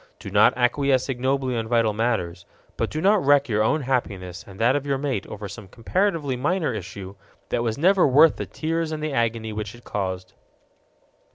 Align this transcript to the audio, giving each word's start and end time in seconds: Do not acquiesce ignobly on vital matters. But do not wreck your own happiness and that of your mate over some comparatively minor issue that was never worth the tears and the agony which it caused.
Do 0.17 0.31
not 0.31 0.57
acquiesce 0.57 1.09
ignobly 1.09 1.55
on 1.55 1.67
vital 1.67 1.93
matters. 1.93 2.47
But 2.75 2.89
do 2.89 3.01
not 3.01 3.23
wreck 3.23 3.47
your 3.47 3.61
own 3.61 3.81
happiness 3.83 4.43
and 4.47 4.57
that 4.59 4.75
of 4.75 4.83
your 4.87 4.97
mate 4.97 5.27
over 5.27 5.47
some 5.47 5.67
comparatively 5.67 6.35
minor 6.35 6.73
issue 6.73 7.13
that 7.49 7.61
was 7.61 7.77
never 7.77 8.07
worth 8.07 8.37
the 8.37 8.47
tears 8.47 8.91
and 8.91 9.03
the 9.03 9.13
agony 9.13 9.53
which 9.53 9.75
it 9.75 9.83
caused. 9.83 10.33